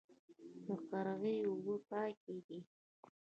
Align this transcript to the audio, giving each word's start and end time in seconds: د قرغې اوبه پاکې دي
د 0.65 0.67
قرغې 0.89 1.35
اوبه 1.49 1.75
پاکې 1.89 2.37
دي 2.47 2.59